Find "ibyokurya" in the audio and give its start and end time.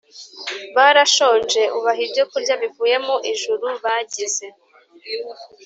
2.05-2.53